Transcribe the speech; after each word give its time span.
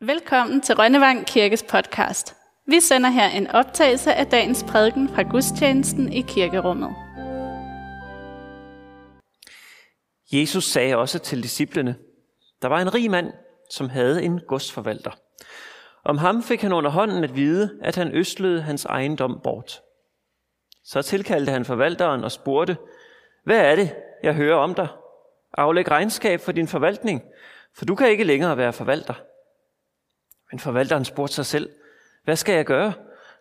Velkommen 0.00 0.60
til 0.60 0.74
Rønnevang 0.74 1.26
Kirkes 1.26 1.62
podcast. 1.62 2.36
Vi 2.66 2.80
sender 2.80 3.10
her 3.10 3.28
en 3.28 3.46
optagelse 3.46 4.14
af 4.14 4.26
dagens 4.26 4.64
prædiken 4.68 5.08
fra 5.08 5.22
gudstjenesten 5.22 6.12
i 6.12 6.20
kirkerummet. 6.20 6.90
Jesus 10.32 10.64
sagde 10.64 10.96
også 10.96 11.18
til 11.18 11.42
disciplene, 11.42 11.96
der 12.62 12.68
var 12.68 12.80
en 12.80 12.94
rig 12.94 13.10
mand, 13.10 13.32
som 13.70 13.88
havde 13.88 14.22
en 14.22 14.40
godsforvalter. 14.48 15.10
Om 16.04 16.18
ham 16.18 16.42
fik 16.42 16.62
han 16.62 16.72
under 16.72 16.90
hånden 16.90 17.24
at 17.24 17.36
vide, 17.36 17.78
at 17.82 17.96
han 17.96 18.12
østlede 18.12 18.62
hans 18.62 18.84
ejendom 18.84 19.40
bort. 19.44 19.82
Så 20.84 21.02
tilkaldte 21.02 21.52
han 21.52 21.64
forvalteren 21.64 22.24
og 22.24 22.32
spurgte, 22.32 22.76
hvad 23.44 23.60
er 23.60 23.76
det, 23.76 23.94
jeg 24.22 24.34
hører 24.34 24.56
om 24.56 24.74
dig? 24.74 24.88
Aflæg 25.54 25.90
regnskab 25.90 26.40
for 26.40 26.52
din 26.52 26.68
forvaltning, 26.68 27.22
for 27.76 27.84
du 27.84 27.94
kan 27.94 28.08
ikke 28.08 28.24
længere 28.24 28.56
være 28.56 28.72
forvalter. 28.72 29.14
Men 30.50 30.58
forvalteren 30.58 31.04
spurgte 31.04 31.34
sig 31.34 31.46
selv, 31.46 31.70
hvad 32.24 32.36
skal 32.36 32.54
jeg 32.54 32.64
gøre, 32.64 32.92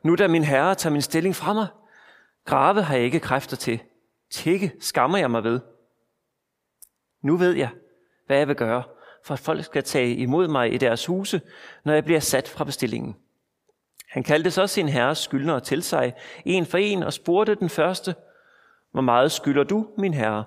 nu 0.03 0.15
da 0.15 0.27
min 0.27 0.43
herre 0.43 0.75
tager 0.75 0.91
min 0.93 1.01
stilling 1.01 1.35
fra 1.35 1.53
mig? 1.53 1.67
Grave 2.45 2.81
har 2.81 2.95
jeg 2.95 3.03
ikke 3.03 3.19
kræfter 3.19 3.57
til. 3.57 3.79
Tikke 4.29 4.71
skammer 4.79 5.17
jeg 5.17 5.31
mig 5.31 5.43
ved. 5.43 5.59
Nu 7.21 7.37
ved 7.37 7.51
jeg, 7.51 7.69
hvad 8.25 8.37
jeg 8.37 8.47
vil 8.47 8.55
gøre, 8.55 8.83
for 9.23 9.33
at 9.33 9.39
folk 9.39 9.65
skal 9.65 9.83
tage 9.83 10.15
imod 10.15 10.47
mig 10.47 10.73
i 10.73 10.77
deres 10.77 11.05
huse, 11.05 11.41
når 11.83 11.93
jeg 11.93 12.03
bliver 12.03 12.19
sat 12.19 12.47
fra 12.47 12.63
bestillingen. 12.63 13.15
Han 14.09 14.23
kaldte 14.23 14.51
så 14.51 14.67
sin 14.67 14.89
herres 14.89 15.17
skyldnere 15.17 15.59
til 15.59 15.83
sig, 15.83 16.13
en 16.45 16.65
for 16.65 16.77
en, 16.77 17.03
og 17.03 17.13
spurgte 17.13 17.55
den 17.55 17.69
første, 17.69 18.15
hvor 18.91 19.01
meget 19.01 19.31
skylder 19.31 19.63
du, 19.63 19.87
min 19.97 20.13
herre? 20.13 20.43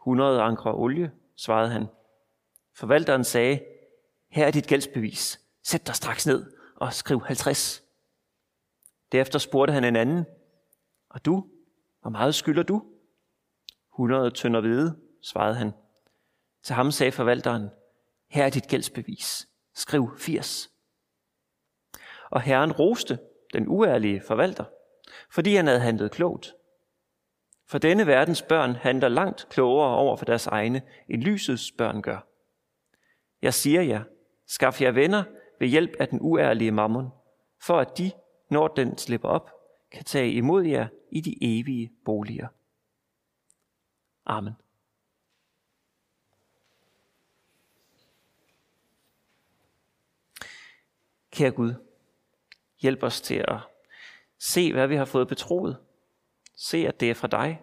100 0.00 0.42
ankre 0.42 0.74
olie, 0.74 1.10
svarede 1.36 1.70
han. 1.70 1.86
Forvalteren 2.76 3.24
sagde, 3.24 3.60
her 4.30 4.46
er 4.46 4.50
dit 4.50 4.66
gældsbevis. 4.66 5.40
Sæt 5.62 5.86
dig 5.86 5.94
straks 5.94 6.26
ned 6.26 6.52
og 6.76 6.92
skriv 6.92 7.20
50. 7.20 7.82
Derefter 9.12 9.38
spurgte 9.38 9.72
han 9.72 9.84
en 9.84 9.96
anden, 9.96 10.26
og 11.08 11.24
du, 11.24 11.46
hvor 12.00 12.10
meget 12.10 12.34
skylder 12.34 12.62
du? 12.62 12.84
100 13.94 14.30
tønder 14.30 14.60
hvide, 14.60 14.98
svarede 15.22 15.54
han. 15.54 15.72
Til 16.62 16.74
ham 16.74 16.90
sagde 16.90 17.12
forvalteren, 17.12 17.68
her 18.30 18.44
er 18.44 18.50
dit 18.50 18.68
gældsbevis. 18.68 19.48
Skriv 19.74 20.18
80. 20.18 20.70
Og 22.30 22.40
herren 22.40 22.72
roste 22.72 23.18
den 23.52 23.68
uærlige 23.68 24.22
forvalter, 24.26 24.64
fordi 25.30 25.54
han 25.54 25.66
havde 25.66 25.80
handlet 25.80 26.10
klogt. 26.10 26.54
For 27.66 27.78
denne 27.78 28.06
verdens 28.06 28.42
børn 28.42 28.74
handler 28.74 29.08
langt 29.08 29.46
klogere 29.50 29.96
over 29.96 30.16
for 30.16 30.24
deres 30.24 30.46
egne, 30.46 30.82
end 31.08 31.22
lysets 31.22 31.72
børn 31.78 32.02
gør. 32.02 32.26
Jeg 33.42 33.54
siger 33.54 33.82
jer, 33.82 34.04
skaf 34.46 34.80
jer 34.80 34.90
venner 34.90 35.24
ved 35.62 35.68
hjælp 35.68 35.96
af 36.00 36.08
den 36.08 36.18
uærlige 36.22 36.70
mammon, 36.70 37.08
for 37.58 37.78
at 37.78 37.98
de, 37.98 38.12
når 38.50 38.68
den 38.68 38.98
slipper 38.98 39.28
op, 39.28 39.50
kan 39.90 40.04
tage 40.04 40.32
imod 40.32 40.64
jer 40.64 40.88
i 41.10 41.20
de 41.20 41.36
evige 41.40 41.92
boliger. 42.04 42.48
Amen. 44.26 44.52
Kære 51.30 51.50
Gud, 51.50 51.74
hjælp 52.80 53.02
os 53.02 53.20
til 53.20 53.44
at 53.48 53.58
se, 54.38 54.72
hvad 54.72 54.88
vi 54.88 54.96
har 54.96 55.04
fået 55.04 55.28
betroet. 55.28 55.76
Se, 56.56 56.76
at 56.88 57.00
det 57.00 57.10
er 57.10 57.14
fra 57.14 57.28
dig, 57.28 57.62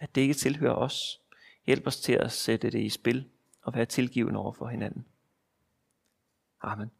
at 0.00 0.14
det 0.14 0.20
ikke 0.20 0.34
tilhører 0.34 0.74
os. 0.74 1.20
Hjælp 1.66 1.86
os 1.86 2.00
til 2.00 2.12
at 2.12 2.32
sætte 2.32 2.70
det 2.70 2.80
i 2.80 2.88
spil 2.88 3.30
og 3.62 3.74
være 3.74 3.86
tilgivende 3.86 4.40
over 4.40 4.52
for 4.52 4.66
hinanden. 4.66 5.06
Amen. 6.60 6.90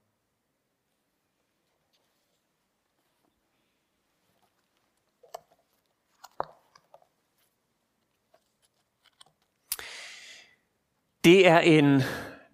Det 11.25 11.47
er 11.47 11.59
en 11.59 12.03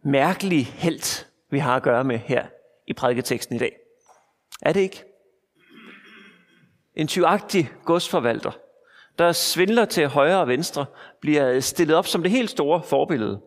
mærkelig 0.02 0.66
held, 0.66 1.26
vi 1.50 1.58
har 1.58 1.76
at 1.76 1.82
gøre 1.82 2.04
med 2.04 2.18
her 2.18 2.46
i 2.86 2.92
prædiketeksten 2.92 3.56
i 3.56 3.58
dag. 3.58 3.76
Er 4.62 4.72
det 4.72 4.80
ikke? 4.80 5.04
En 6.94 7.06
tyvagtig 7.08 7.70
godsforvalter, 7.84 8.50
der 9.18 9.32
svindler 9.32 9.84
til 9.84 10.08
højre 10.08 10.40
og 10.40 10.48
venstre, 10.48 10.86
bliver 11.20 11.60
stillet 11.60 11.96
op 11.96 12.06
som 12.06 12.22
det 12.22 12.30
helt 12.30 12.50
store 12.50 12.82
forbillede. 12.82 13.40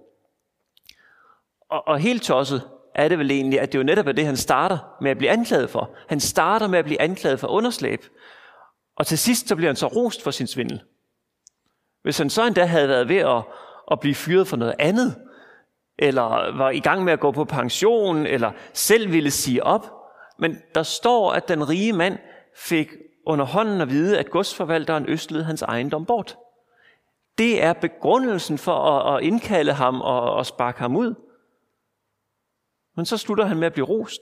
Og, 1.69 1.87
og 1.87 1.99
helt 1.99 2.23
tosset 2.23 2.69
er 2.95 3.07
det 3.07 3.19
vel 3.19 3.31
egentlig, 3.31 3.59
at 3.59 3.71
det 3.71 3.79
jo 3.79 3.83
netop 3.83 4.07
er 4.07 4.11
det, 4.11 4.25
han 4.25 4.37
starter 4.37 4.77
med 5.01 5.11
at 5.11 5.17
blive 5.17 5.31
anklaget 5.31 5.69
for. 5.69 5.95
Han 6.07 6.19
starter 6.19 6.67
med 6.67 6.79
at 6.79 6.85
blive 6.85 7.01
anklaget 7.01 7.39
for 7.39 7.47
underslæb, 7.47 8.05
og 8.95 9.07
til 9.07 9.17
sidst 9.17 9.47
så 9.47 9.55
bliver 9.55 9.69
han 9.69 9.75
så 9.75 9.87
rost 9.87 10.23
for 10.23 10.31
sin 10.31 10.47
svindel. 10.47 10.83
Hvis 12.01 12.17
han 12.17 12.29
så 12.29 12.45
endda 12.45 12.65
havde 12.65 12.89
været 12.89 13.09
ved 13.09 13.17
at, 13.17 13.43
at 13.91 13.99
blive 13.99 14.15
fyret 14.15 14.47
for 14.47 14.57
noget 14.57 14.75
andet, 14.79 15.15
eller 15.97 16.57
var 16.57 16.69
i 16.69 16.79
gang 16.79 17.03
med 17.03 17.13
at 17.13 17.19
gå 17.19 17.31
på 17.31 17.45
pension, 17.45 18.25
eller 18.25 18.51
selv 18.73 19.11
ville 19.11 19.31
sige 19.31 19.63
op. 19.63 19.91
Men 20.39 20.61
der 20.75 20.83
står, 20.83 21.31
at 21.31 21.47
den 21.47 21.69
rige 21.69 21.93
mand 21.93 22.17
fik 22.55 22.93
under 23.25 23.45
hånden 23.45 23.81
at 23.81 23.89
vide, 23.89 24.19
at 24.19 24.29
godsforvalteren 24.29 25.05
østlede 25.09 25.43
hans 25.43 25.61
ejendom 25.61 26.05
bort. 26.05 26.37
Det 27.37 27.63
er 27.63 27.73
begrundelsen 27.73 28.57
for 28.57 28.99
at, 28.99 29.23
indkalde 29.23 29.73
ham 29.73 30.01
og, 30.01 30.33
og 30.33 30.45
sparke 30.45 30.79
ham 30.79 30.95
ud. 30.95 31.15
Men 32.95 33.05
så 33.05 33.17
slutter 33.17 33.45
han 33.45 33.57
med 33.57 33.67
at 33.67 33.73
blive 33.73 33.85
rost 33.85 34.21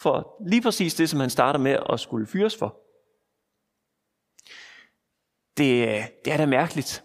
for 0.00 0.36
lige 0.48 0.62
præcis 0.62 0.94
det, 0.94 1.10
som 1.10 1.20
han 1.20 1.30
starter 1.30 1.58
med 1.58 1.78
at 1.92 2.00
skulle 2.00 2.26
fyres 2.26 2.56
for. 2.56 2.80
Det, 5.56 6.02
det 6.24 6.32
er 6.32 6.36
da 6.36 6.46
mærkeligt. 6.46 7.04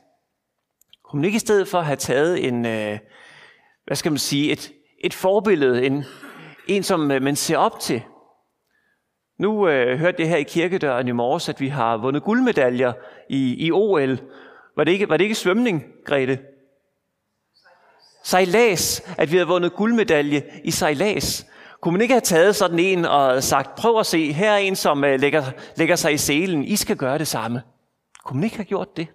Kunne 1.13 1.19
man 1.19 1.25
ikke 1.25 1.35
i 1.35 1.39
stedet 1.39 1.67
for 1.67 1.81
have 1.81 1.95
taget 1.95 2.47
en, 2.47 2.65
øh, 2.65 2.99
hvad 3.85 3.95
skal 3.95 4.11
man 4.11 4.19
sige, 4.19 4.51
et, 4.51 4.71
et 5.03 5.13
forbillede, 5.13 5.85
en, 5.85 6.03
en 6.67 6.83
som 6.83 7.11
øh, 7.11 7.21
man 7.21 7.35
ser 7.35 7.57
op 7.57 7.79
til. 7.79 8.01
Nu 9.39 9.67
øh, 9.67 9.99
hørte 9.99 10.21
jeg 10.21 10.29
her 10.29 10.37
i 10.37 10.43
kirkedøren 10.43 11.07
i 11.07 11.11
morges, 11.11 11.49
at 11.49 11.59
vi 11.59 11.67
har 11.67 11.97
vundet 11.97 12.23
guldmedaljer 12.23 12.93
i, 13.29 13.65
i 13.65 13.71
OL. 13.71 14.19
Var 14.75 14.83
det, 14.83 14.91
ikke, 14.91 15.09
var 15.09 15.17
det 15.17 15.23
ikke 15.23 15.35
svømning, 15.35 15.83
Grete? 16.05 16.39
Sejlads, 18.23 19.01
at 19.17 19.31
vi 19.31 19.37
har 19.37 19.45
vundet 19.45 19.73
guldmedalje 19.73 20.43
i 20.63 20.71
sejlads. 20.71 21.45
Kunne 21.81 21.91
man 21.91 22.01
ikke 22.01 22.13
have 22.13 22.21
taget 22.21 22.55
sådan 22.55 22.79
en 22.79 23.05
og 23.05 23.43
sagt, 23.43 23.75
prøv 23.75 23.99
at 23.99 24.05
se, 24.05 24.31
her 24.31 24.51
er 24.51 24.57
en, 24.57 24.75
som 24.75 25.03
øh, 25.03 25.19
lægger, 25.19 25.43
lægger 25.77 25.95
sig 25.95 26.13
i 26.13 26.17
selen. 26.17 26.63
I 26.63 26.75
skal 26.75 26.97
gøre 26.97 27.17
det 27.17 27.27
samme. 27.27 27.61
Kunne 28.23 28.37
man 28.39 28.43
ikke 28.43 28.57
have 28.57 28.65
gjort 28.65 28.97
det? 28.97 29.07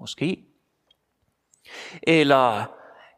Måske. 0.00 0.51
Eller 2.02 2.64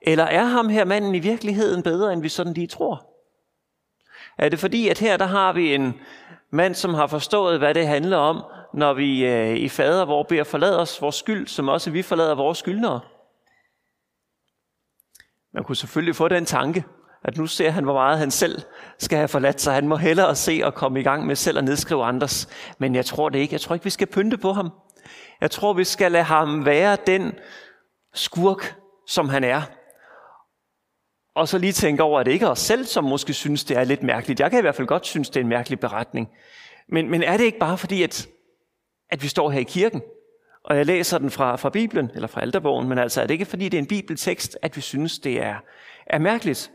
eller 0.06 0.25
er 0.25 0.44
ham 0.44 0.69
her 0.69 0.84
manden 0.84 1.15
i 1.15 1.19
virkeligheden 1.19 1.82
bedre, 1.82 2.12
end 2.12 2.22
vi 2.22 2.28
sådan 2.28 2.53
lige 2.53 2.66
tror? 2.66 3.06
Er 4.38 4.48
det 4.48 4.59
fordi, 4.59 4.88
at 4.88 4.98
her 4.98 5.16
der 5.16 5.26
har 5.26 5.53
vi 5.53 5.75
en 5.75 6.00
mand, 6.50 6.75
som 6.75 6.94
har 6.94 7.06
forstået, 7.06 7.59
hvad 7.59 7.75
det 7.75 7.87
handler 7.87 8.16
om, 8.16 8.44
når 8.75 8.93
vi 8.93 9.26
øh, 9.26 9.56
i 9.56 9.69
fader, 9.69 10.04
hvor 10.04 10.22
beder 10.22 10.44
forlader 10.44 10.78
os 10.78 11.03
vores 11.03 11.16
skyld, 11.16 11.47
som 11.47 11.69
også 11.69 11.91
vi 11.91 12.03
forlader 12.03 12.34
vores 12.34 12.59
skyldnere? 12.59 13.00
Man 15.54 15.64
kunne 15.64 15.76
selvfølgelig 15.76 16.16
få 16.16 16.28
den 16.28 16.44
tanke, 16.44 16.84
at 17.25 17.37
nu 17.37 17.47
ser 17.47 17.70
han, 17.70 17.84
hvor 17.84 17.93
meget 17.93 18.19
han 18.19 18.31
selv 18.31 18.62
skal 18.98 19.19
have 19.19 19.28
forladt 19.28 19.60
sig. 19.60 19.75
Han 19.75 19.88
må 19.88 19.97
hellere 19.97 20.37
se 20.37 20.60
og 20.64 20.75
komme 20.75 21.00
i 21.00 21.03
gang 21.03 21.26
med 21.26 21.37
selv 21.37 21.59
at 21.59 21.64
nedskrive 21.64 22.04
andres. 22.04 22.48
Men 22.78 22.94
jeg 22.94 23.06
tror 23.06 23.28
det 23.28 23.38
ikke. 23.38 23.53
Jeg 23.53 23.60
tror 23.60 23.75
ikke, 23.75 23.84
vi 23.84 23.91
skal 23.91 24.06
pynte 24.06 24.38
på 24.38 24.53
ham. 24.53 24.70
Jeg 25.41 25.50
tror, 25.50 25.72
vi 25.72 25.84
skal 25.84 26.12
lade 26.12 26.25
ham 26.25 26.64
være 26.64 26.97
den 27.06 27.32
skurk, 28.14 28.76
som 29.06 29.28
han 29.28 29.44
er 29.44 29.62
og 31.34 31.48
så 31.48 31.58
lige 31.58 31.72
tænke 31.72 32.02
over, 32.02 32.20
at 32.20 32.26
det 32.26 32.32
ikke 32.32 32.47
er 32.47 32.50
os 32.50 32.58
selv, 32.58 32.84
som 32.84 33.04
måske 33.04 33.32
synes, 33.32 33.64
det 33.64 33.76
er 33.76 33.84
lidt 33.84 34.02
mærkeligt. 34.02 34.40
Jeg 34.40 34.50
kan 34.50 34.58
i 34.58 34.61
hvert 34.61 34.75
fald 34.75 34.88
godt 34.88 35.06
synes, 35.06 35.31
det 35.31 35.37
er 35.37 35.44
en 35.44 35.49
mærkelig 35.49 35.81
beretning. 35.81 36.31
Men, 36.88 37.11
men 37.11 37.22
er 37.22 37.37
det 37.37 37.44
ikke 37.44 37.58
bare 37.58 37.78
fordi, 37.78 38.02
at, 38.02 38.28
at 39.11 39.22
vi 39.22 39.28
står 39.28 39.50
her 39.50 39.61
i 39.61 39.64
kirken, 39.64 40.02
og 40.64 40.76
jeg 40.76 40.87
læser 40.87 41.19
den 41.19 41.31
fra, 41.31 41.56
fra 41.56 41.70
Bibelen, 41.70 42.11
eller 42.14 42.28
fra 42.28 42.40
Alterbogen, 42.40 42.88
men 42.88 42.99
altså 42.99 43.22
er 43.22 43.26
det 43.26 43.34
ikke 43.34 43.44
fordi, 43.44 43.69
det 43.69 43.78
er 43.78 43.82
en 43.82 43.87
bibeltekst, 43.87 44.58
at 44.62 44.76
vi 44.76 44.81
synes, 44.81 45.19
det 45.19 45.43
er, 45.43 45.56
er 46.06 46.19
mærkeligt? 46.19 46.70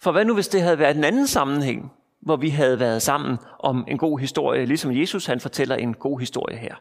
For 0.00 0.12
hvad 0.12 0.24
nu, 0.24 0.34
hvis 0.34 0.48
det 0.48 0.62
havde 0.62 0.78
været 0.78 0.96
en 0.96 1.04
anden 1.04 1.26
sammenhæng, 1.26 1.92
hvor 2.20 2.36
vi 2.36 2.48
havde 2.48 2.80
været 2.80 3.02
sammen 3.02 3.38
om 3.58 3.84
en 3.88 3.98
god 3.98 4.18
historie, 4.18 4.64
ligesom 4.64 4.96
Jesus 4.96 5.26
han 5.26 5.40
fortæller 5.40 5.76
en 5.76 5.94
god 5.94 6.20
historie 6.20 6.56
her? 6.56 6.74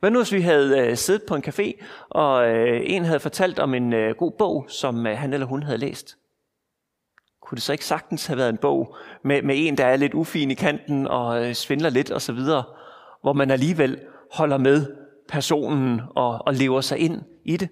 Hvad 0.00 0.10
nu 0.10 0.18
hvis 0.18 0.32
vi 0.32 0.40
havde 0.40 0.78
øh, 0.78 0.96
siddet 0.96 1.22
på 1.28 1.34
en 1.34 1.44
café, 1.46 1.84
og 2.08 2.48
øh, 2.48 2.80
en 2.84 3.04
havde 3.04 3.20
fortalt 3.20 3.58
om 3.58 3.74
en 3.74 3.92
øh, 3.92 4.16
god 4.16 4.32
bog, 4.38 4.66
som 4.68 5.06
øh, 5.06 5.18
han 5.18 5.32
eller 5.32 5.46
hun 5.46 5.62
havde 5.62 5.78
læst? 5.78 6.16
Kunne 7.40 7.56
det 7.56 7.62
så 7.62 7.72
ikke 7.72 7.84
sagtens 7.84 8.26
have 8.26 8.36
været 8.36 8.48
en 8.48 8.56
bog 8.56 8.96
med, 9.24 9.42
med 9.42 9.54
en, 9.58 9.78
der 9.78 9.86
er 9.86 9.96
lidt 9.96 10.14
ufin 10.14 10.50
i 10.50 10.54
kanten 10.54 11.06
og 11.06 11.46
øh, 11.46 11.54
svindler 11.54 11.90
lidt 11.90 12.12
osv., 12.12 12.38
hvor 13.22 13.32
man 13.32 13.50
alligevel 13.50 14.00
holder 14.32 14.58
med 14.58 14.86
personen 15.28 16.00
og, 16.16 16.46
og 16.46 16.54
lever 16.54 16.80
sig 16.80 16.98
ind 16.98 17.22
i 17.44 17.56
det? 17.56 17.68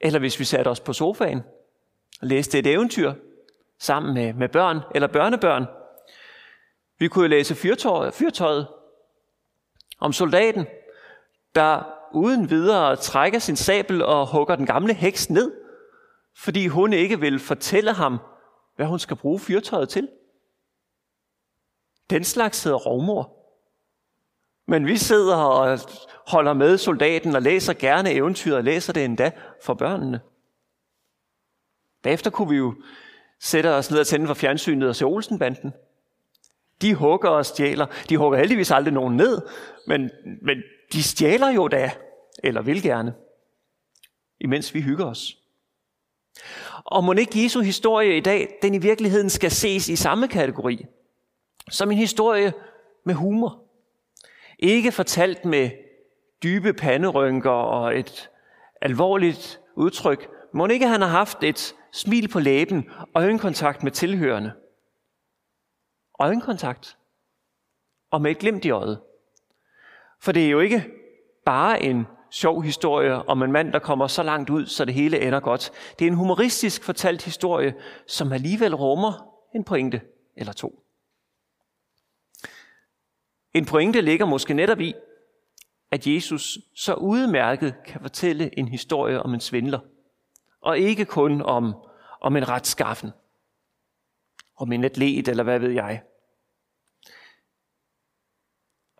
Eller 0.00 0.18
hvis 0.18 0.40
vi 0.40 0.44
satte 0.44 0.68
os 0.68 0.80
på 0.80 0.92
sofaen 0.92 1.42
og 2.20 2.26
læste 2.28 2.58
et 2.58 2.66
eventyr 2.66 3.12
sammen 3.78 4.14
med, 4.14 4.32
med 4.32 4.48
børn 4.48 4.80
eller 4.94 5.08
børnebørn. 5.08 5.66
Vi 6.98 7.08
kunne 7.08 7.28
læse 7.28 7.54
fyrtøjet, 7.54 8.14
fyrtøjet 8.14 8.66
om 10.00 10.12
soldaten, 10.12 10.66
der 11.54 11.82
uden 12.12 12.50
videre 12.50 12.96
trækker 12.96 13.38
sin 13.38 13.56
sabel 13.56 14.02
og 14.02 14.26
hugger 14.26 14.56
den 14.56 14.66
gamle 14.66 14.94
heks 14.94 15.30
ned, 15.30 15.52
fordi 16.36 16.66
hun 16.66 16.92
ikke 16.92 17.20
vil 17.20 17.38
fortælle 17.38 17.92
ham, 17.92 18.18
hvad 18.76 18.86
hun 18.86 18.98
skal 18.98 19.16
bruge 19.16 19.40
fyrtøjet 19.40 19.88
til. 19.88 20.08
Den 22.10 22.24
slags 22.24 22.64
hedder 22.64 22.78
rovmor. 22.78 23.36
Men 24.66 24.86
vi 24.86 24.96
sidder 24.96 25.36
og 25.36 25.78
holder 26.26 26.52
med 26.52 26.78
soldaten 26.78 27.36
og 27.36 27.42
læser 27.42 27.72
gerne 27.72 28.12
eventyret 28.12 28.56
og 28.56 28.64
læser 28.64 28.92
det 28.92 29.04
endda 29.04 29.30
for 29.64 29.74
børnene. 29.74 30.20
Bagefter 32.02 32.30
kunne 32.30 32.48
vi 32.48 32.56
jo 32.56 32.74
sætte 33.40 33.74
os 33.74 33.90
ned 33.90 34.00
og 34.00 34.06
tænde 34.06 34.26
for 34.26 34.34
fjernsynet 34.34 34.88
og 34.88 34.96
se 34.96 35.04
Olsenbanden. 35.04 35.72
De 36.82 36.94
hugger 36.94 37.28
og 37.28 37.46
stjæler. 37.46 37.86
De 38.08 38.16
hugger 38.16 38.38
heldigvis 38.38 38.70
aldrig 38.70 38.94
nogen 38.94 39.16
ned, 39.16 39.42
men, 39.86 40.10
men 40.42 40.62
de 40.92 41.02
stjæler 41.02 41.50
jo 41.50 41.68
da, 41.68 41.90
eller 42.44 42.62
vil 42.62 42.82
gerne, 42.82 43.14
imens 44.40 44.74
vi 44.74 44.80
hygger 44.80 45.06
os. 45.06 45.36
Og 46.84 47.04
må 47.04 47.12
ikke 47.12 47.42
Jesu 47.44 47.60
historie 47.60 48.16
i 48.16 48.20
dag, 48.20 48.58
den 48.62 48.74
i 48.74 48.78
virkeligheden 48.78 49.30
skal 49.30 49.50
ses 49.50 49.88
i 49.88 49.96
samme 49.96 50.28
kategori, 50.28 50.86
som 51.70 51.90
en 51.90 51.98
historie 51.98 52.52
med 53.04 53.14
humor. 53.14 53.62
Ikke 54.58 54.92
fortalt 54.92 55.44
med 55.44 55.70
dybe 56.42 56.72
panderynker 56.72 57.50
og 57.50 57.98
et 57.98 58.30
alvorligt 58.80 59.60
udtryk. 59.76 60.28
Må 60.54 60.66
ikke 60.66 60.86
han 60.86 61.00
har 61.00 61.08
haft 61.08 61.44
et 61.44 61.74
smil 61.92 62.28
på 62.28 62.40
læben 62.40 62.90
og 63.14 63.22
øjenkontakt 63.22 63.82
med 63.82 63.92
tilhørende. 63.92 64.52
Øjenkontakt. 66.18 66.98
Og 68.10 68.22
med 68.22 68.30
et 68.30 68.38
glimt 68.38 68.64
i 68.64 68.70
øjet. 68.70 69.00
For 70.20 70.32
det 70.32 70.46
er 70.46 70.50
jo 70.50 70.60
ikke 70.60 70.90
bare 71.44 71.82
en 71.82 72.06
sjov 72.30 72.62
historie 72.62 73.28
om 73.28 73.42
en 73.42 73.52
mand, 73.52 73.72
der 73.72 73.78
kommer 73.78 74.06
så 74.06 74.22
langt 74.22 74.50
ud, 74.50 74.66
så 74.66 74.84
det 74.84 74.94
hele 74.94 75.20
ender 75.20 75.40
godt. 75.40 75.72
Det 75.98 76.04
er 76.04 76.10
en 76.10 76.16
humoristisk 76.16 76.84
fortalt 76.84 77.22
historie, 77.22 77.74
som 78.06 78.32
alligevel 78.32 78.74
rummer 78.74 79.34
en 79.54 79.64
pointe 79.64 80.00
eller 80.36 80.52
to. 80.52 80.84
En 83.54 83.66
pointe 83.66 84.00
ligger 84.00 84.26
måske 84.26 84.54
netop 84.54 84.80
i, 84.80 84.94
at 85.90 86.06
Jesus 86.06 86.58
så 86.74 86.94
udmærket 86.94 87.74
kan 87.86 88.00
fortælle 88.00 88.58
en 88.58 88.68
historie 88.68 89.22
om 89.22 89.34
en 89.34 89.40
svindler, 89.40 89.78
og 90.60 90.78
ikke 90.78 91.04
kun 91.04 91.42
om, 91.42 91.74
om 92.20 92.36
en 92.36 92.48
retskaffen, 92.48 93.10
om 94.56 94.72
en 94.72 94.84
atlet 94.84 95.28
eller 95.28 95.42
hvad 95.42 95.58
ved 95.58 95.70
jeg. 95.70 96.02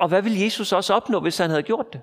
Og 0.01 0.09
hvad 0.09 0.23
ville 0.23 0.45
Jesus 0.45 0.73
også 0.73 0.95
opnå, 0.95 1.21
hvis 1.21 1.39
han 1.39 1.51
havde 1.51 1.63
gjort 1.63 1.93
det? 1.93 2.01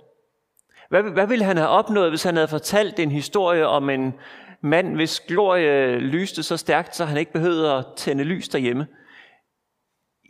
Hvad, 0.89 1.03
hvad 1.03 1.27
ville 1.27 1.45
han 1.45 1.57
have 1.57 1.69
opnået, 1.69 2.11
hvis 2.11 2.23
han 2.23 2.35
havde 2.35 2.47
fortalt 2.47 2.99
en 2.99 3.11
historie 3.11 3.67
om 3.67 3.89
en 3.89 4.13
mand, 4.61 4.95
hvis 4.95 5.19
glorie 5.19 5.99
lyste 5.99 6.43
så 6.43 6.57
stærkt, 6.57 6.95
så 6.95 7.05
han 7.05 7.17
ikke 7.17 7.33
behøvede 7.33 7.73
at 7.73 7.85
tænde 7.95 8.23
lys 8.23 8.49
derhjemme? 8.49 8.87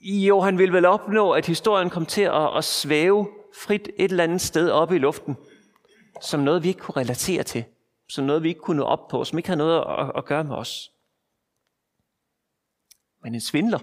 Jo, 0.03 0.39
han 0.39 0.57
ville 0.57 0.73
vel 0.73 0.85
opnå, 0.85 1.31
at 1.31 1.45
historien 1.45 1.89
kom 1.89 2.05
til 2.05 2.21
at, 2.21 2.57
at 2.57 2.63
svæve 2.63 3.27
frit 3.55 3.89
et 3.97 4.11
eller 4.11 4.23
andet 4.23 4.41
sted 4.41 4.69
oppe 4.69 4.95
i 4.95 4.99
luften, 4.99 5.37
som 6.21 6.39
noget, 6.39 6.63
vi 6.63 6.67
ikke 6.67 6.79
kunne 6.79 7.01
relatere 7.01 7.43
til, 7.43 7.63
som 8.09 8.25
noget, 8.25 8.43
vi 8.43 8.47
ikke 8.47 8.61
kunne 8.61 8.77
nå 8.77 8.83
op 8.83 9.07
på, 9.07 9.23
som 9.23 9.39
ikke 9.39 9.49
har 9.49 9.55
noget 9.55 9.83
at, 9.99 10.11
at 10.17 10.25
gøre 10.25 10.43
med 10.43 10.55
os. 10.55 10.91
Men 13.23 13.33
en 13.33 13.41
svindler, 13.41 13.79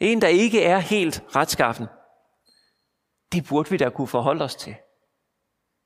en, 0.00 0.22
der 0.22 0.28
ikke 0.28 0.62
er 0.62 0.78
helt 0.78 1.24
retskaffen, 1.36 1.86
det 3.32 3.46
burde 3.48 3.70
vi 3.70 3.76
da 3.76 3.88
kunne 3.88 4.08
forholde 4.08 4.44
os 4.44 4.54
til. 4.54 4.74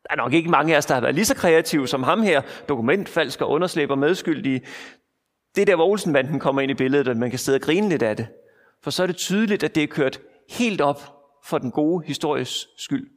Der 0.03 0.13
er 0.13 0.17
nok 0.17 0.33
ikke 0.33 0.51
mange 0.51 0.75
af 0.75 0.79
os, 0.79 0.87
der 0.87 0.95
har 0.95 1.01
været 1.01 1.15
lige 1.15 1.25
så 1.25 1.35
kreative 1.35 1.89
som 1.89 2.03
ham 2.03 2.23
her, 2.23 2.43
dokumentfalsk 2.69 3.41
og 3.41 3.51
underslæber 3.51 3.95
medskyldige. 3.95 4.67
Det 5.55 5.63
er 5.63 5.67
der, 5.67 5.77
hvor 5.77 5.87
Olsenbanden 5.87 6.41
kommer 6.41 6.63
ind 6.63 6.71
i 6.71 6.75
billedet, 6.75 7.09
at 7.09 7.17
man 7.17 7.31
kan 7.31 7.39
sidde 7.39 7.57
og 7.57 7.63
grine 7.63 7.89
lidt 7.89 8.03
af 8.03 8.17
det. 8.17 8.29
For 8.83 8.91
så 8.91 9.03
er 9.03 9.07
det 9.07 9.17
tydeligt, 9.17 9.63
at 9.63 9.75
det 9.75 9.83
er 9.83 9.87
kørt 9.87 10.21
helt 10.51 10.81
op 10.81 11.03
for 11.45 11.59
den 11.59 11.71
gode 11.71 12.07
histories 12.07 12.69
skyld. 12.77 13.11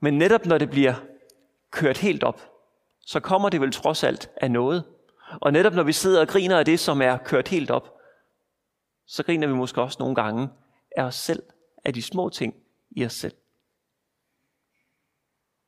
Men 0.00 0.18
netop 0.18 0.46
når 0.46 0.58
det 0.58 0.70
bliver 0.70 0.94
kørt 1.70 1.98
helt 1.98 2.22
op, 2.22 2.50
så 3.00 3.20
kommer 3.20 3.48
det 3.48 3.60
vel 3.60 3.72
trods 3.72 4.04
alt 4.04 4.30
af 4.36 4.50
noget. 4.50 4.84
Og 5.40 5.52
netop 5.52 5.74
når 5.74 5.82
vi 5.82 5.92
sidder 5.92 6.20
og 6.20 6.28
griner 6.28 6.58
af 6.58 6.64
det, 6.64 6.80
som 6.80 7.02
er 7.02 7.16
kørt 7.16 7.48
helt 7.48 7.70
op, 7.70 7.88
så 9.06 9.22
griner 9.22 9.46
vi 9.46 9.52
måske 9.52 9.82
også 9.82 9.96
nogle 10.00 10.14
gange 10.14 10.48
af 10.96 11.02
os 11.04 11.14
selv, 11.14 11.42
af 11.84 11.94
de 11.94 12.02
små 12.02 12.28
ting 12.28 12.54
i 12.90 13.04
os 13.04 13.12
selv. 13.12 13.34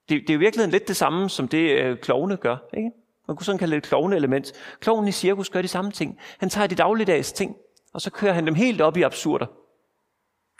Det, 0.08 0.20
det 0.20 0.30
er 0.30 0.34
jo 0.34 0.38
virkelig 0.38 0.68
lidt 0.68 0.88
det 0.88 0.96
samme, 0.96 1.30
som 1.30 1.48
det 1.48 1.78
øh, 1.78 1.98
klovne 1.98 2.36
gør. 2.36 2.56
Ikke? 2.76 2.90
Man 3.28 3.36
kunne 3.36 3.44
sådan 3.44 3.58
kalde 3.58 3.72
det 3.72 3.78
et 3.78 3.88
klovne 3.88 4.16
element. 4.16 4.52
Kloven 4.80 5.08
i 5.08 5.12
cirkus 5.12 5.50
gør 5.50 5.62
de 5.62 5.68
samme 5.68 5.90
ting. 5.90 6.18
Han 6.38 6.50
tager 6.50 6.66
de 6.66 6.74
dagligdags 6.74 7.32
ting, 7.32 7.56
og 7.92 8.00
så 8.00 8.10
kører 8.10 8.32
han 8.32 8.46
dem 8.46 8.54
helt 8.54 8.80
op 8.80 8.96
i 8.96 9.02
absurder. 9.02 9.46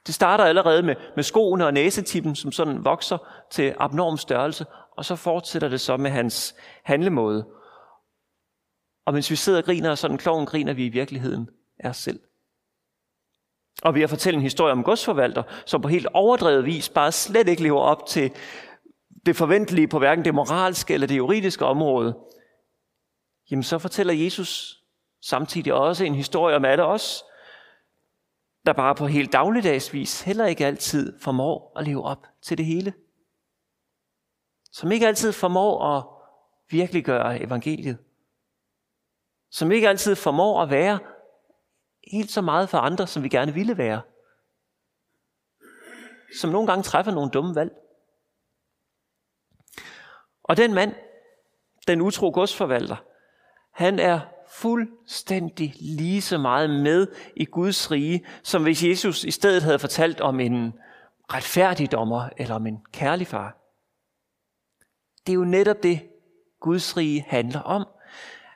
Det 0.06 0.14
starter 0.14 0.44
allerede 0.44 0.82
med, 0.82 0.94
med 1.14 1.24
skoene 1.24 1.66
og 1.66 1.74
næsetippen, 1.74 2.34
som 2.36 2.52
sådan 2.52 2.84
vokser 2.84 3.18
til 3.50 3.74
abnorm 3.78 4.16
størrelse, 4.16 4.66
og 4.96 5.04
så 5.04 5.16
fortsætter 5.16 5.68
det 5.68 5.80
så 5.80 5.96
med 5.96 6.10
hans 6.10 6.54
handlemåde. 6.82 7.46
Og 9.04 9.12
mens 9.14 9.30
vi 9.30 9.36
sidder 9.36 9.58
og 9.58 9.64
griner, 9.64 9.94
sådan 9.94 10.18
kloven 10.18 10.46
griner 10.46 10.72
vi 10.72 10.86
i 10.86 10.88
virkeligheden 10.88 11.48
af 11.78 11.88
os 11.88 11.96
selv. 11.96 12.20
Og 13.82 13.94
vi 13.94 14.02
at 14.02 14.10
fortælle 14.10 14.36
en 14.36 14.42
historie 14.42 14.72
om 14.72 14.84
godsforvalter, 14.84 15.42
som 15.66 15.82
på 15.82 15.88
helt 15.88 16.06
overdrevet 16.14 16.66
vis 16.66 16.88
bare 16.88 17.12
slet 17.12 17.48
ikke 17.48 17.62
lever 17.62 17.80
op 17.80 18.06
til 18.06 18.32
det 19.26 19.36
forventelige 19.36 19.88
på 19.88 19.98
hverken 19.98 20.24
det 20.24 20.34
moralske 20.34 20.94
eller 20.94 21.06
det 21.06 21.16
juridiske 21.16 21.64
område. 21.64 22.18
Jamen 23.50 23.62
så 23.62 23.78
fortæller 23.78 24.14
Jesus 24.14 24.82
samtidig 25.22 25.74
også 25.74 26.04
en 26.04 26.14
historie 26.14 26.56
om 26.56 26.64
alle 26.64 26.84
os, 26.84 27.24
der 28.66 28.72
bare 28.72 28.94
på 28.94 29.06
helt 29.06 29.32
dagligdagsvis 29.32 30.20
heller 30.20 30.46
ikke 30.46 30.66
altid 30.66 31.20
formår 31.20 31.72
at 31.76 31.86
leve 31.86 32.04
op 32.04 32.26
til 32.42 32.58
det 32.58 32.66
hele. 32.66 32.92
Som 34.72 34.92
ikke 34.92 35.06
altid 35.06 35.32
formår 35.32 35.96
at 35.96 36.04
virkelig 36.70 37.04
gøre 37.04 37.42
evangeliet. 37.42 37.98
Som 39.54 39.72
ikke 39.72 39.88
altid 39.88 40.17
formår 40.17 40.62
at 40.62 40.70
være 40.70 40.98
helt 42.12 42.31
så 42.31 42.40
meget 42.40 42.69
for 42.69 42.79
andre, 42.79 43.06
som 43.06 43.22
vi 43.22 43.29
gerne 43.29 43.55
ville 43.55 43.79
være. 43.79 44.00
Som 46.40 46.50
nogle 46.50 46.67
gange 46.67 46.82
træffer 46.82 47.12
nogle 47.12 47.31
dumme 47.31 47.55
valg. 47.55 47.72
Og 50.43 50.56
den 50.56 50.74
mand, 50.74 50.94
den 51.86 52.00
utro 52.00 52.31
godsforvalter, 52.31 52.96
han 53.70 53.98
er 53.98 54.20
fuldstændig 54.48 55.74
lige 55.81 56.22
så 56.22 56.38
meget 56.38 56.70
med 56.70 57.06
i 57.36 57.44
Guds 57.44 57.90
rige, 57.90 58.26
som 58.43 58.62
hvis 58.62 58.84
Jesus 58.84 59.24
i 59.24 59.31
stedet 59.31 59.62
havde 59.62 59.79
fortalt 59.79 60.20
om 60.20 60.40
en 60.40 60.72
retfærdig 61.32 61.93
dommer 61.93 62.29
eller 62.36 62.55
om 62.55 62.67
en 62.67 62.84
kærlig 62.93 63.26
far. 63.26 63.56
Det 65.26 65.32
er 65.32 65.36
jo 65.36 65.44
netop 65.44 65.82
det, 65.82 66.08
Guds 66.60 66.96
rige 66.96 67.24
handler 67.29 67.60
om. 67.60 67.86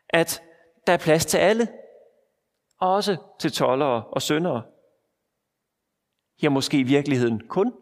At 0.08 0.42
der 0.88 0.94
er 0.94 0.98
plads 0.98 1.26
til 1.26 1.38
alle, 1.38 1.68
også 2.80 3.16
til 3.40 3.52
tollere 3.52 4.04
og 4.04 4.22
syndere. 4.22 4.62
Ja, 6.42 6.48
måske 6.48 6.78
i 6.78 6.82
virkeligheden 6.82 7.48
kun 7.48 7.72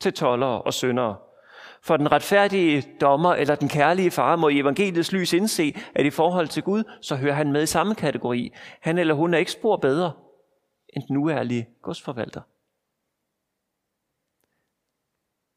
til 0.00 0.12
tollere 0.12 0.62
og 0.62 0.74
syndere. 0.74 1.16
For 1.82 1.96
den 1.96 2.12
retfærdige 2.12 2.96
dommer 3.00 3.34
eller 3.34 3.54
den 3.54 3.68
kærlige 3.68 4.10
far 4.10 4.36
må 4.36 4.48
i 4.48 4.58
evangeliets 4.58 5.12
lys 5.12 5.32
indse, 5.32 5.76
at 5.94 6.06
i 6.06 6.10
forhold 6.10 6.48
til 6.48 6.62
Gud, 6.62 6.84
så 7.00 7.16
hører 7.16 7.34
han 7.34 7.52
med 7.52 7.62
i 7.62 7.66
samme 7.66 7.94
kategori. 7.94 8.52
Han 8.80 8.98
eller 8.98 9.14
hun 9.14 9.34
er 9.34 9.38
ikke 9.38 9.52
spor 9.52 9.76
bedre 9.76 10.12
end 10.88 11.04
den 11.08 11.16
uærlige 11.16 11.68
godsforvalter. 11.82 12.40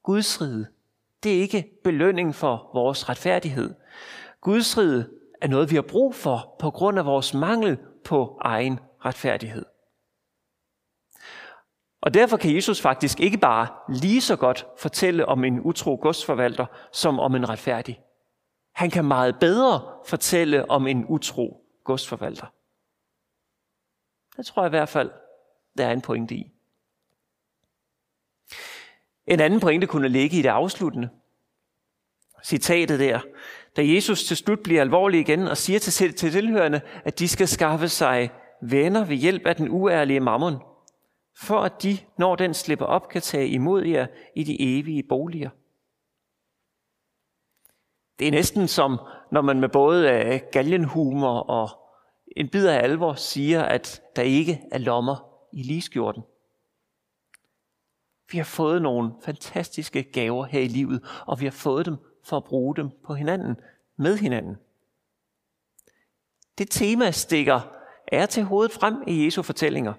Guds 0.03 0.41
rige, 0.41 0.67
det 1.23 1.37
er 1.37 1.41
ikke 1.41 1.79
belønning 1.83 2.35
for 2.35 2.69
vores 2.73 3.09
retfærdighed. 3.09 3.75
Guds 4.41 4.77
rige 4.77 5.05
er 5.45 5.49
noget, 5.49 5.69
vi 5.69 5.75
har 5.75 5.81
brug 5.81 6.15
for 6.15 6.55
på 6.59 6.71
grund 6.71 6.99
af 6.99 7.05
vores 7.05 7.33
mangel 7.33 7.77
på 8.05 8.37
egen 8.41 8.79
retfærdighed. 9.05 9.65
Og 12.01 12.13
derfor 12.13 12.37
kan 12.37 12.55
Jesus 12.55 12.81
faktisk 12.81 13.19
ikke 13.19 13.37
bare 13.37 13.67
lige 13.89 14.21
så 14.21 14.35
godt 14.35 14.67
fortælle 14.77 15.25
om 15.25 15.43
en 15.43 15.59
utro 15.59 15.99
godsforvalter, 16.01 16.65
som 16.91 17.19
om 17.19 17.35
en 17.35 17.49
retfærdig. 17.49 18.01
Han 18.73 18.89
kan 18.89 19.05
meget 19.05 19.39
bedre 19.39 19.93
fortælle 20.05 20.69
om 20.69 20.87
en 20.87 21.05
utro 21.09 21.65
godsforvalter. 21.83 22.47
Det 24.37 24.45
tror 24.45 24.61
jeg 24.61 24.69
i 24.69 24.77
hvert 24.77 24.89
fald, 24.89 25.11
der 25.77 25.87
er 25.87 25.91
en 25.91 26.01
pointe 26.01 26.35
i. 26.35 26.51
En 29.27 29.39
anden 29.39 29.59
pointe 29.59 29.87
kunne 29.87 30.09
ligge 30.09 30.37
i 30.37 30.41
det 30.41 30.49
afsluttende. 30.49 31.09
Citatet 32.43 32.99
der, 32.99 33.19
da 33.75 33.81
Jesus 33.85 34.23
til 34.23 34.37
slut 34.37 34.59
bliver 34.59 34.81
alvorlig 34.81 35.19
igen 35.19 35.47
og 35.47 35.57
siger 35.57 35.79
til, 35.79 36.13
til 36.13 36.31
tilhørende, 36.31 36.81
at 37.03 37.19
de 37.19 37.27
skal 37.27 37.47
skaffe 37.47 37.89
sig 37.89 38.29
venner 38.61 39.05
ved 39.05 39.15
hjælp 39.15 39.45
af 39.45 39.55
den 39.55 39.69
uærlige 39.69 40.19
mammon, 40.19 40.55
for 41.37 41.59
at 41.59 41.83
de, 41.83 41.97
når 42.17 42.35
den 42.35 42.53
slipper 42.53 42.85
op, 42.85 43.09
kan 43.09 43.21
tage 43.21 43.47
imod 43.47 43.83
jer 43.83 44.07
i 44.35 44.43
de 44.43 44.77
evige 44.77 45.03
boliger. 45.03 45.49
Det 48.19 48.27
er 48.27 48.31
næsten 48.31 48.67
som, 48.67 48.99
når 49.31 49.41
man 49.41 49.59
med 49.59 49.69
både 49.69 50.11
øh, 50.11 50.39
galgenhumor 50.51 51.39
og 51.39 51.69
en 52.37 52.49
bid 52.49 52.67
af 52.67 52.83
alvor 52.83 53.13
siger, 53.13 53.63
at 53.63 54.01
der 54.15 54.21
ikke 54.21 54.61
er 54.71 54.77
lommer 54.77 55.15
i 55.53 55.63
ligeskjorten. 55.63 56.23
Vi 58.31 58.37
har 58.37 58.45
fået 58.45 58.81
nogle 58.81 59.11
fantastiske 59.25 60.03
gaver 60.03 60.45
her 60.45 60.59
i 60.59 60.67
livet, 60.67 61.03
og 61.25 61.39
vi 61.39 61.45
har 61.45 61.51
fået 61.51 61.85
dem 61.85 61.97
for 62.25 62.37
at 62.37 62.43
bruge 62.43 62.75
dem 62.75 62.89
på 63.05 63.13
hinanden, 63.13 63.55
med 63.97 64.17
hinanden. 64.17 64.57
Det 66.57 66.69
tema 66.69 67.11
stikker 67.11 67.71
er 68.07 68.25
til 68.25 68.43
hovedet 68.43 68.71
frem 68.71 69.03
i 69.07 69.25
Jesu 69.25 69.41
fortællinger. 69.41 69.93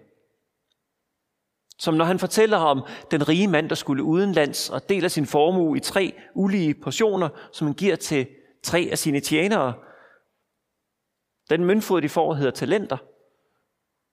Som 1.78 1.94
når 1.94 2.04
han 2.04 2.18
fortæller 2.18 2.56
om 2.56 2.86
den 3.10 3.28
rige 3.28 3.48
mand, 3.48 3.68
der 3.68 3.74
skulle 3.74 4.02
udenlands 4.02 4.70
og 4.70 4.88
deler 4.88 5.08
sin 5.08 5.26
formue 5.26 5.76
i 5.76 5.80
tre 5.80 6.14
ulige 6.34 6.74
portioner, 6.74 7.28
som 7.52 7.66
han 7.66 7.74
giver 7.74 7.96
til 7.96 8.26
tre 8.62 8.88
af 8.90 8.98
sine 8.98 9.20
tjenere. 9.20 9.74
Den 11.50 11.64
møntfod, 11.64 12.02
de 12.02 12.08
får, 12.08 12.34
hedder 12.34 12.50
talenter. 12.50 12.96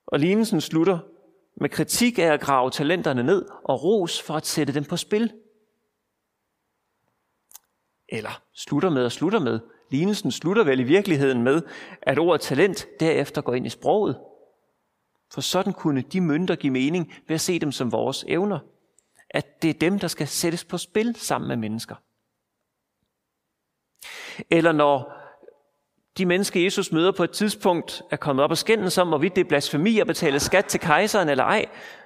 Og 0.07 0.19
lignelsen 0.19 0.61
slutter 0.61 0.99
med 1.55 1.69
kritik 1.69 2.19
af 2.19 2.33
at 2.33 2.41
grave 2.41 2.71
talenterne 2.71 3.23
ned 3.23 3.45
og 3.63 3.83
ros 3.83 4.21
for 4.21 4.33
at 4.33 4.45
sætte 4.45 4.73
dem 4.73 4.83
på 4.83 4.97
spil. 4.97 5.33
Eller 8.13 8.41
slutter 8.53 8.89
med 8.89 9.05
og 9.05 9.11
slutter 9.11 9.39
med. 9.39 9.59
Lignelsen 9.89 10.31
slutter 10.31 10.63
vel 10.63 10.79
i 10.79 10.83
virkeligheden 10.83 11.43
med, 11.43 11.61
at 12.01 12.19
ordet 12.19 12.41
talent 12.41 12.87
derefter 12.99 13.41
går 13.41 13.53
ind 13.53 13.65
i 13.65 13.69
sproget. 13.69 14.19
For 15.33 15.41
sådan 15.41 15.73
kunne 15.73 16.01
de 16.01 16.21
mønter 16.21 16.55
give 16.55 16.73
mening 16.73 17.13
ved 17.27 17.35
at 17.35 17.41
se 17.41 17.59
dem 17.59 17.71
som 17.71 17.91
vores 17.91 18.25
evner. 18.27 18.59
At 19.29 19.61
det 19.61 19.69
er 19.69 19.73
dem, 19.73 19.99
der 19.99 20.07
skal 20.07 20.27
sættes 20.27 20.63
på 20.63 20.77
spil 20.77 21.15
sammen 21.15 21.47
med 21.47 21.57
mennesker. 21.57 21.95
Eller 24.49 24.71
når 24.71 25.13
de 26.17 26.25
mennesker, 26.25 26.63
Jesus 26.63 26.91
møder 26.91 27.11
på 27.11 27.23
et 27.23 27.31
tidspunkt, 27.31 28.01
er 28.11 28.15
kommet 28.15 28.43
op 28.43 28.51
og 28.51 28.57
skændes 28.57 28.97
om, 28.97 29.07
hvorvidt 29.07 29.35
det 29.35 29.43
er 29.43 29.49
blasfemi 29.49 29.99
at 29.99 30.07
betale 30.07 30.39
skat 30.39 30.65
til 30.65 30.79
kejseren 30.79 31.29
eller 31.29 31.43
ej, 31.43 31.65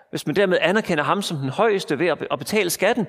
hvis 0.09 0.27
man 0.27 0.35
dermed 0.35 0.57
anerkender 0.61 1.03
ham 1.03 1.21
som 1.21 1.37
den 1.37 1.49
højeste 1.49 1.99
ved 1.99 2.07
at 2.31 2.39
betale 2.39 2.69
skatten, 2.69 3.07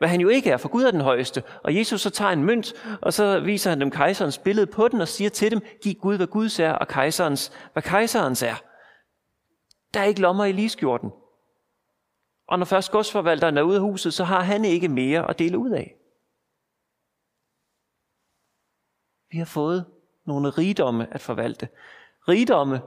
hvad 0.00 0.08
han 0.08 0.20
jo 0.20 0.28
ikke 0.28 0.50
er, 0.50 0.56
for 0.56 0.68
Gud 0.68 0.84
er 0.84 0.90
den 0.90 1.00
højeste. 1.00 1.42
Og 1.62 1.76
Jesus 1.76 2.00
så 2.00 2.10
tager 2.10 2.32
en 2.32 2.44
mønt, 2.44 2.72
og 3.02 3.12
så 3.12 3.40
viser 3.40 3.70
han 3.70 3.80
dem 3.80 3.90
kejserens 3.90 4.38
billede 4.38 4.66
på 4.66 4.88
den 4.88 5.00
og 5.00 5.08
siger 5.08 5.30
til 5.30 5.50
dem, 5.50 5.60
giv 5.82 5.94
Gud, 5.94 6.16
hvad 6.16 6.26
Guds 6.26 6.60
er, 6.60 6.72
og 6.72 6.88
kejserens, 6.88 7.52
hvad 7.72 7.82
kejserens 7.82 8.42
er. 8.42 8.54
Der 9.94 10.00
er 10.00 10.04
ikke 10.04 10.20
lommer 10.20 10.44
i 10.44 10.52
ligeskjorten. 10.52 11.10
Og 12.48 12.58
når 12.58 12.66
først 12.66 12.92
godsforvalteren 12.92 13.58
er 13.58 13.62
ude 13.62 13.76
af 13.76 13.82
huset, 13.82 14.14
så 14.14 14.24
har 14.24 14.40
han 14.40 14.64
ikke 14.64 14.88
mere 14.88 15.30
at 15.30 15.38
dele 15.38 15.58
ud 15.58 15.70
af. 15.70 15.96
Vi 19.30 19.38
har 19.38 19.44
fået 19.44 19.86
nogle 20.26 20.50
rigdomme 20.50 21.14
at 21.14 21.20
forvalte. 21.20 21.68
Rigdomme, 22.28 22.80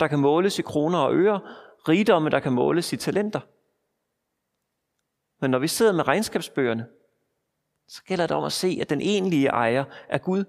der 0.00 0.06
kan 0.06 0.18
måles 0.18 0.58
i 0.58 0.62
kroner 0.62 0.98
og 0.98 1.14
øre. 1.14 1.40
Rigdomme, 1.88 2.30
der 2.30 2.40
kan 2.40 2.52
måles 2.52 2.92
i 2.92 2.96
talenter. 2.96 3.40
Men 5.40 5.50
når 5.50 5.58
vi 5.58 5.68
sidder 5.68 5.92
med 5.92 6.08
regnskabsbøgerne, 6.08 6.88
så 7.88 8.04
gælder 8.04 8.26
det 8.26 8.36
om 8.36 8.44
at 8.44 8.52
se, 8.52 8.78
at 8.80 8.90
den 8.90 9.00
egentlige 9.00 9.48
ejer 9.48 9.84
er 10.08 10.18
Gud. 10.18 10.44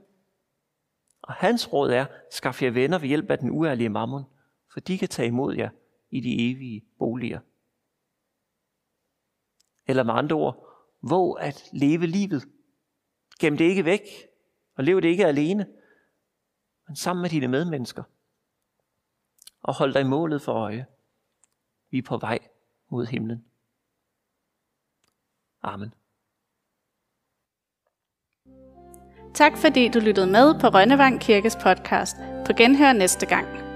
Og 1.21 1.33
hans 1.33 1.73
råd 1.73 1.91
er, 1.91 2.05
skaff 2.31 2.61
jer 2.61 2.71
venner 2.71 2.99
ved 2.99 3.07
hjælp 3.07 3.29
af 3.29 3.37
den 3.37 3.49
uærlige 3.49 3.89
mammon, 3.89 4.23
for 4.73 4.79
de 4.79 4.97
kan 4.97 5.07
tage 5.07 5.27
imod 5.27 5.55
jer 5.55 5.69
i 6.09 6.19
de 6.19 6.51
evige 6.51 6.85
boliger. 6.97 7.39
Eller 9.85 10.03
med 10.03 10.13
andre 10.13 10.35
ord, 10.35 10.67
våg 11.01 11.41
at 11.41 11.69
leve 11.73 12.05
livet. 12.05 12.47
Gem 13.39 13.57
det 13.57 13.65
ikke 13.65 13.85
væk, 13.85 14.01
og 14.75 14.83
lev 14.83 15.01
det 15.01 15.07
ikke 15.07 15.25
alene, 15.25 15.67
men 16.87 16.95
sammen 16.95 17.21
med 17.21 17.29
dine 17.29 17.47
medmennesker. 17.47 18.03
Og 19.61 19.75
hold 19.75 19.93
dig 19.93 20.05
målet 20.05 20.41
for 20.41 20.53
øje. 20.53 20.85
Vi 21.89 21.97
er 21.97 22.01
på 22.01 22.17
vej 22.17 22.39
mod 22.89 23.05
himlen. 23.05 23.48
Amen. 25.63 25.93
Tak 29.33 29.57
fordi 29.57 29.87
du 29.87 29.99
lyttede 29.99 30.27
med 30.27 30.59
på 30.59 30.67
Rønnevang 30.67 31.21
Kirkes 31.21 31.55
podcast. 31.55 32.15
På 32.45 32.53
genhør 32.53 32.93
næste 32.93 33.25
gang. 33.25 33.68